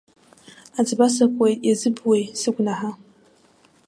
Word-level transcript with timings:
Аӡба 0.79 1.07
сакуеит, 1.15 1.59
иазыбуеи 1.67 2.23
сыгәнаҳа. 2.39 2.91